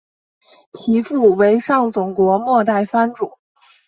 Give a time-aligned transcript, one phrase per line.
[0.71, 3.33] 其父为上总国末代藩主。